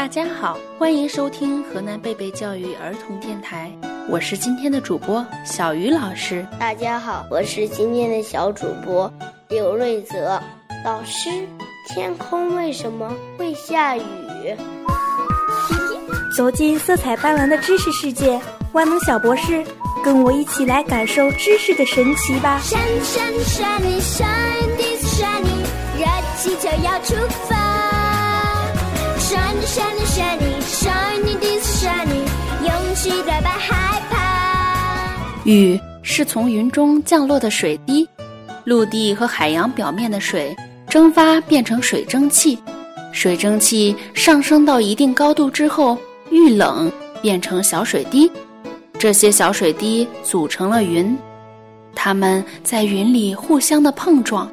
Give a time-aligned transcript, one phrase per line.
[0.00, 3.70] 大家好，欢迎收听河南贝贝教育儿童电台，
[4.08, 6.44] 我是今天的主播小鱼老师。
[6.58, 9.12] 大家好，我是今天的小主播
[9.50, 10.40] 刘瑞泽
[10.86, 11.28] 老师。
[11.86, 14.02] 天空为什么会下雨？
[16.34, 18.40] 走进色彩斑斓的知识世界，
[18.72, 19.62] 万能小博士，
[20.02, 22.58] 跟我一起来感受知识的神奇吧！
[22.64, 24.26] 闪闪闪你闪
[24.78, 25.48] 地闪你，
[25.98, 26.06] 热
[26.38, 27.14] 气球要出
[27.50, 27.59] 发。
[35.50, 38.08] 雨是从云中降落的水滴，
[38.62, 40.56] 陆地和海洋表面的水
[40.88, 42.56] 蒸发变成水蒸气，
[43.10, 45.98] 水蒸气上升到一定高度之后。
[46.30, 46.88] 遇冷
[47.20, 48.30] 变成小水滴，
[48.96, 51.18] 这些小水滴组成了云，
[51.92, 54.48] 它们在云里互相的碰撞，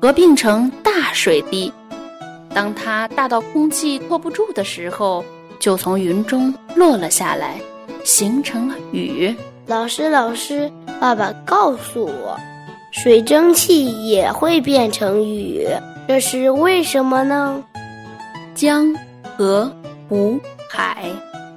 [0.00, 1.70] 合并成大水滴。
[2.54, 5.22] 当它大到空气托不住的时候，
[5.58, 7.60] 就从云中落了下来，
[8.02, 9.34] 形成了雨。
[9.66, 12.36] 老师，老师，爸爸告诉我，
[12.90, 15.66] 水蒸气也会变成雨，
[16.08, 17.62] 这是为什么呢？
[18.54, 18.94] 江、
[19.36, 19.70] 河、
[20.08, 20.38] 湖。
[20.72, 21.04] 海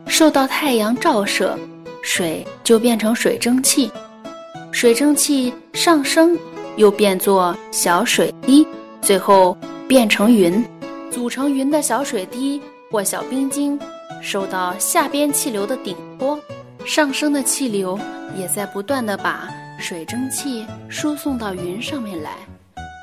[0.08, 1.56] 受到太阳照射，
[2.02, 3.92] 水就变成水蒸气，
[4.72, 6.36] 水蒸气上升，
[6.78, 8.68] 又变作小水滴，
[9.02, 9.56] 最后
[9.88, 10.64] 变成云。
[11.12, 13.80] 组成云的小水滴或小冰晶，
[14.20, 16.40] 受到下边气流的顶托，
[16.86, 18.00] 上升的气流
[18.38, 22.32] 也在不断的把水蒸气输送到云上面来。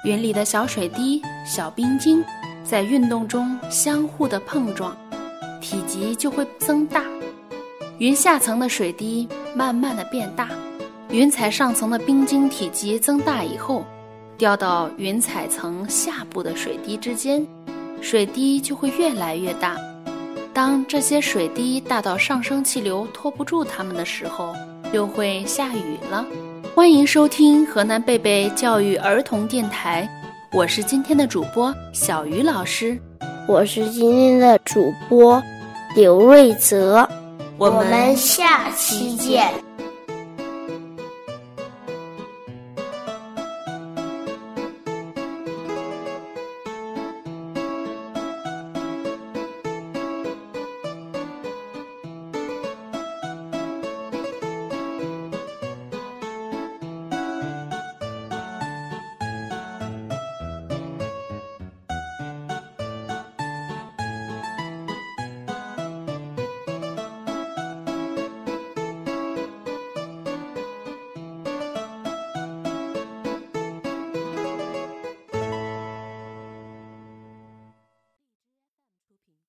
[0.04, 2.22] 云里的小水滴、小冰晶
[2.64, 4.96] 在运动中相互的碰撞。
[5.60, 7.04] 体积就会增大，
[7.98, 10.48] 云下层的水滴慢慢的变大，
[11.10, 13.84] 云彩上层的冰晶体积增大以后，
[14.38, 17.46] 掉到云彩层下部的水滴之间，
[18.00, 19.76] 水滴就会越来越大。
[20.60, 24.54] 当这些水滴大到上升气流托不住它们的时候，
[24.93, 26.22] 就会下雨了。
[26.75, 30.06] 欢迎收听河南贝贝教育儿童电台，
[30.53, 33.00] 我是今天的主播小鱼老师。
[33.49, 35.43] 我是今天的主播
[35.97, 37.09] 刘瑞泽，
[37.56, 39.50] 我们下期见。